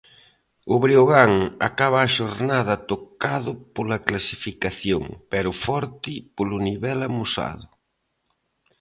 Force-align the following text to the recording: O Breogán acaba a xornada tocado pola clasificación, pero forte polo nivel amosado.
O 0.73 0.75
Breogán 0.83 1.33
acaba 1.69 1.97
a 2.01 2.11
xornada 2.17 2.75
tocado 2.91 3.51
pola 3.75 3.97
clasificación, 4.07 5.03
pero 5.31 5.49
forte 5.65 6.13
polo 6.35 6.57
nivel 6.67 6.99
amosado. 7.09 7.67